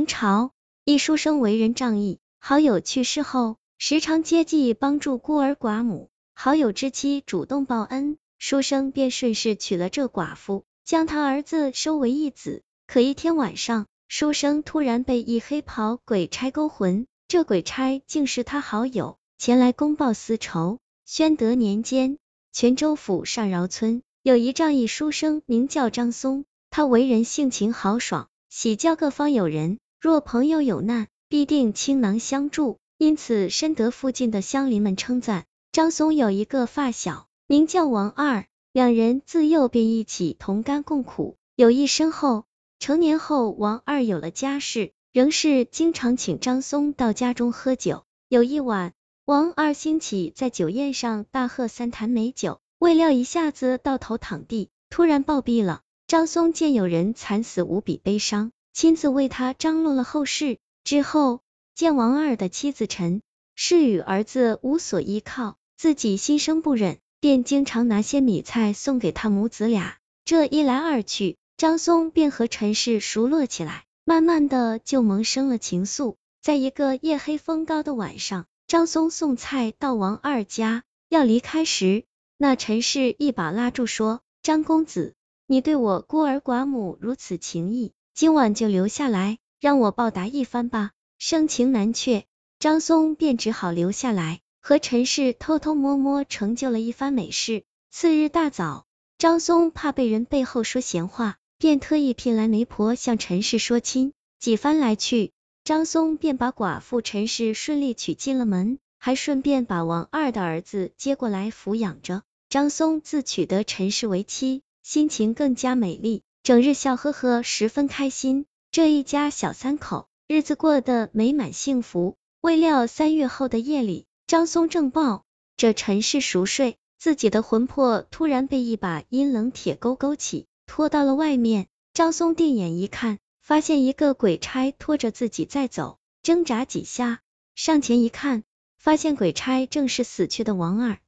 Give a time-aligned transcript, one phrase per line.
[0.00, 0.52] 明朝，
[0.86, 6.08] 一书生为人仗义，好友去世后，时常接济帮助孤儿寡母。
[6.32, 12.62] 好友之妻主动报恩，书生便顺势娶了这寡妇，将他儿子收为义子。
[12.86, 20.78] 可一天晚上，书生突然被一黑袍鬼差勾魂，这鬼差竟是他好友，前来公报私仇。
[21.04, 22.16] 宣德年间，
[22.52, 29.78] 泉州府上饶村有一仗义书生，名叫张松，他为人性情豪爽，喜教各方友人。
[30.00, 35.44] 若朋友有难，必定倾囊相助，因此深得附近的乡邻们称赞。
[35.72, 42.46] 张松有一个发小，名叫王二，两人自幼便一起同甘共苦，友谊深厚。
[42.78, 48.04] 成年后，王二有了家室，仍是经常请张松到家中喝酒。
[48.30, 48.94] 有一晚，
[49.26, 55.82] 王二兴起在酒宴上大喝三坛美酒，未料一下子倒头躺地，突然暴毙了。
[56.06, 58.50] 张松见有人惨死，无比悲伤。
[58.80, 61.42] 亲自为他张罗了后事，之后
[61.74, 63.20] 见王二的妻子陈
[63.54, 69.98] 氏与儿子无所依靠，自己心生不忍，便经常拿些米菜送给他母子俩。
[70.24, 76.14] 这一来二去，张松便和陈氏熟络起来，慢慢的就萌生了情愫。
[76.40, 82.04] 在一个夜黑风高的晚上，张松送菜到王二家，要离开时，
[82.38, 85.12] 那陈氏一把拉住说：“张公子，
[85.46, 90.90] 你对我孤儿寡母如此情谊。”今晚就留下来，让我报答一番吧。
[91.16, 92.26] 盛情难却，
[92.58, 97.64] 张松便只好留下来，和陈氏偷偷摸摸成就了一番美事。
[97.90, 98.84] 次日大早，
[99.16, 104.12] 张松怕被人背后说闲话，便特意聘来媒婆向陈氏说亲。
[104.38, 105.32] 几番来去，
[105.64, 112.22] 张松便把寡妇陈氏顺利娶进了门，还顺便把王二的儿子接过来抚养着。
[112.50, 116.22] 张松自娶得陈氏为妻，心情更加美丽。
[116.50, 118.44] 整日笑呵呵，十分开心。
[118.72, 122.16] 这一家小三口日子过得美满幸福。
[122.40, 125.24] 未料三月后的夜里，张松正抱
[125.56, 131.68] 着陈氏熟睡，自己的魂魄突然被一把阴冷铁钩勾起，拖到了外面。
[131.94, 137.20] 张松定眼一看，发现一个鬼差拖着自己在走，挣扎几下，
[137.54, 138.42] 上前一看，
[138.76, 140.98] 发现鬼差正是死去的王二。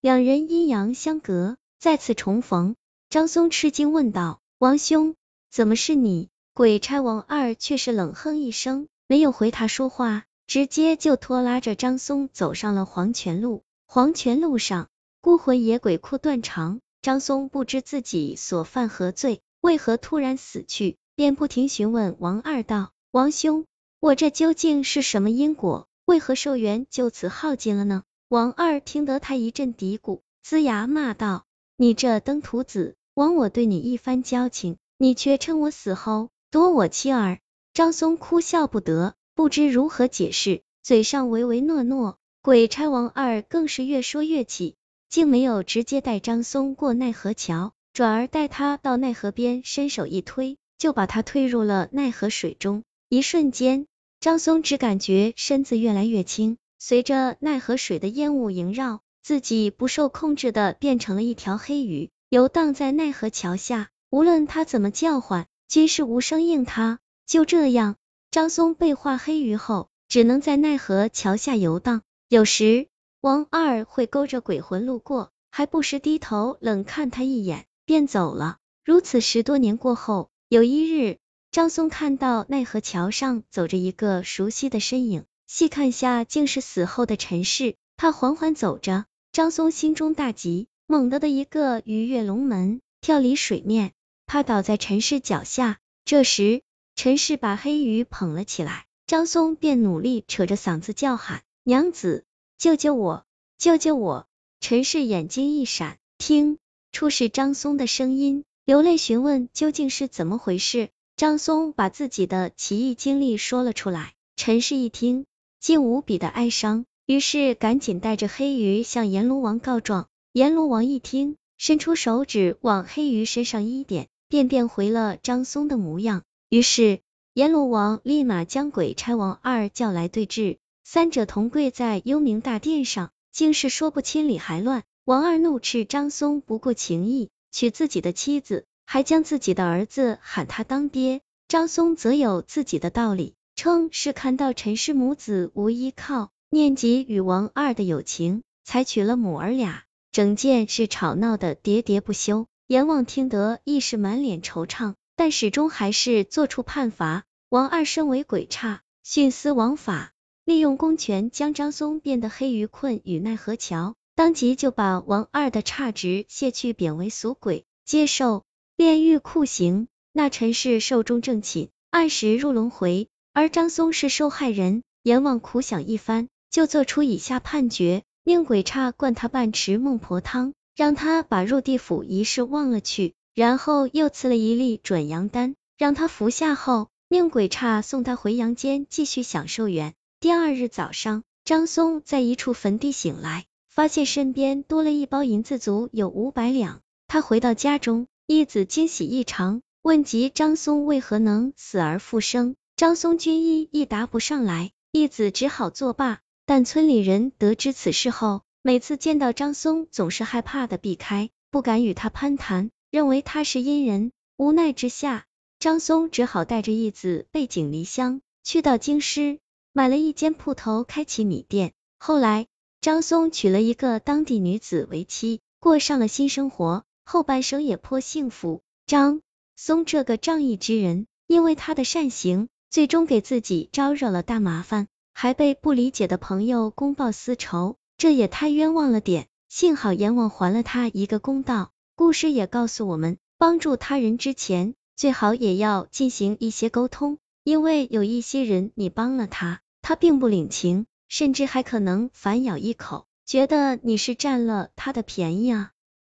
[0.00, 2.76] 两人阴阳相隔，再次重逢。
[3.10, 4.38] 张松吃惊问道。
[4.62, 5.16] 王兄，
[5.50, 6.28] 怎么是你？
[6.54, 13.64] 鬼差王二却是冷哼一声，没有回他说话，直接就拖拉着张松走上了黄泉路。
[13.86, 14.88] 黄泉路上，
[15.20, 16.78] 孤魂野鬼哭断肠。
[17.00, 23.64] 张松不知自己所犯何罪，为何突然死去，便不停询问王二道：“王兄，
[23.98, 25.88] 我这究竟是什么因果？
[26.04, 31.46] 为何寿元就此耗尽了呢？”王二听得他一阵嘀咕，龇牙骂道
[31.76, 37.40] ：“你这登徒子！”枉我对你一番交情，你却趁我死后夺我妻儿。
[37.74, 42.16] 张松哭笑不得，不知如何解释，嘴上唯唯诺诺。
[42.40, 44.76] 鬼差王二更是越说越气，
[45.10, 52.82] 竟没有直接带张松过奈何桥，转而带他到奈何边，伸手一推，就把他推入了奈何水中。
[53.10, 53.86] 一瞬间，
[54.20, 62.10] 张松只感觉身子越来越轻，随着奈何水的烟雾萦绕，自己不受控制的变成了一条黑鱼。
[62.32, 66.98] 游荡在奈何桥下，无论他怎么叫唤，均是无声应他。
[67.26, 67.96] 就这样，
[68.30, 72.00] 张松被化黑鱼后，只能在奈何桥下游荡。
[72.30, 72.88] 有时，
[73.20, 78.56] 王二会勾着鬼魂路过，还不时低头冷看他一眼，便走了。
[78.82, 81.18] 如此十多年过后，有一日，
[81.50, 87.74] 张松看到奈何桥上走着一个熟悉的身影，细看下，竟是死后的陈氏。
[87.98, 90.68] 他缓缓走着，张松心中大急。
[90.92, 93.92] 猛地的一个鱼跃龙门，跳离水面，
[94.26, 95.78] 趴倒在陈氏脚下。
[96.04, 96.60] 这时，
[96.96, 102.26] 陈氏把黑鱼捧了起来，张松便努力扯着嗓子叫喊：“娘子，
[102.58, 103.24] 救救我，
[103.56, 104.26] 救救我！”
[104.60, 106.58] 陈氏眼睛一闪，听
[106.92, 110.90] 出是张松的声音，流泪询问究竟是怎么回事。
[111.16, 115.24] 张松把自己的奇异经历说了出来，陈氏一听，
[115.58, 120.10] 竟无比的哀伤，于是赶紧带着黑鱼向阎罗王告状。
[120.34, 126.22] 阎罗王一听，伸出手指往黑鱼身上一点，便变回了张松的模样。
[126.48, 127.00] 于是
[127.34, 134.84] 阎罗王立马将鬼差王二叫来对质，三者同跪在幽冥大殿上，竟是说不清理还乱。
[135.04, 141.20] 王二怒斥张松不顾情义，娶自己的妻子，还将自己的儿子喊他当爹。
[141.46, 149.84] 张松则有自己的道理，称是看到陈氏母子无依靠，念及与王二的友情，才娶了母儿俩。
[150.12, 157.24] 整件是吵闹的喋喋不休，阎王听得亦是满脸惆怅，但始终还是做出判罚。
[157.48, 160.12] 王二身为鬼差，徇私枉法，
[160.44, 168.44] 利用公权将张松变得黑于困与奈何桥，当即就把王二的差职卸去，贬为俗鬼，接受
[168.76, 169.88] 炼狱酷刑。
[170.12, 174.82] 那陈氏寿终正寝，按时入轮回，而张松是受害人。
[175.04, 186.88] 阎王苦想一番，就做出以下判决：宁鬼差灌他半池孟婆汤，让他把入地府一事忘了去，然后又赐了一粒转阳丹，让他服下后。
[187.08, 189.92] 宁鬼差送他回阳间继续享受缘。
[190.20, 196.80] 第二日早上，张松在一处坟地醒来，发现身边多了一包银子，足有五百两。
[197.08, 202.54] 他回到家中，义子惊喜异常，问及张松为何能死而复生。
[202.76, 206.20] 张松君一亦答不上来，义子只好作罢。
[206.46, 214.12] 但村里人得知此事后，每次见到张松，总是害怕的避开，不敢与他攀谈，认为他是阴人。
[214.36, 215.26] 无奈之下。
[215.58, 219.38] 张松只好带着义子背井离乡，去到京师，
[219.72, 221.72] 买了一间铺头，开起米店。
[222.00, 222.48] 后来，
[222.80, 228.60] 张松娶了一个当地女子为妻，过上了新生活，后半生也颇幸福。
[228.86, 229.20] 张
[229.54, 239.28] 松这个仗义之人，因为他的善行，最终给自己招惹了大麻烦，还被不理解的朋友公报私仇，这也太冤枉了点。
[239.48, 241.70] 幸好阎王还了他一个公道。
[241.94, 244.74] 故事也告诉我们，帮助他人之前。
[244.94, 255.71] 最好也要进行一些沟通，因为有一些人你帮了他，他并不领情，甚至还可能反咬一口，觉得你是占了他的便宜啊。